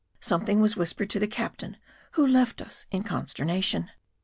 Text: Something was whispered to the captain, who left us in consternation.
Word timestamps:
Something 0.19 0.59
was 0.59 0.75
whispered 0.75 1.11
to 1.11 1.19
the 1.19 1.27
captain, 1.27 1.77
who 2.13 2.25
left 2.25 2.59
us 2.59 2.87
in 2.89 3.03
consternation. 3.03 3.91